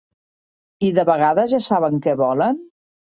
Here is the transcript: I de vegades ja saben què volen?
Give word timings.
I 0.87 0.87
de 0.99 1.03
vegades 1.09 1.51
ja 1.53 1.59
saben 1.65 1.99
què 2.07 2.15
volen? 2.23 2.59